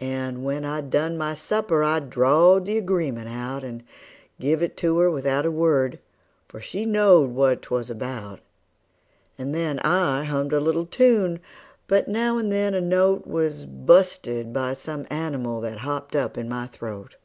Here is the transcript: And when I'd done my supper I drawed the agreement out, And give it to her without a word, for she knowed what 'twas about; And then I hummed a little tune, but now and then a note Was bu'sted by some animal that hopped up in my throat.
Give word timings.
And 0.00 0.44
when 0.46 0.64
I'd 0.64 0.88
done 0.88 1.18
my 1.18 1.34
supper 1.34 1.84
I 1.84 2.00
drawed 2.00 2.64
the 2.64 2.78
agreement 2.78 3.28
out, 3.28 3.62
And 3.62 3.84
give 4.40 4.62
it 4.62 4.78
to 4.78 4.96
her 4.96 5.10
without 5.10 5.44
a 5.44 5.50
word, 5.50 5.98
for 6.46 6.58
she 6.58 6.86
knowed 6.86 7.32
what 7.32 7.60
'twas 7.60 7.90
about; 7.90 8.40
And 9.36 9.54
then 9.54 9.78
I 9.80 10.24
hummed 10.24 10.54
a 10.54 10.60
little 10.60 10.86
tune, 10.86 11.38
but 11.86 12.08
now 12.08 12.38
and 12.38 12.50
then 12.50 12.72
a 12.72 12.80
note 12.80 13.26
Was 13.26 13.66
bu'sted 13.66 14.54
by 14.54 14.72
some 14.72 15.04
animal 15.10 15.60
that 15.60 15.80
hopped 15.80 16.16
up 16.16 16.38
in 16.38 16.48
my 16.48 16.66
throat. 16.66 17.16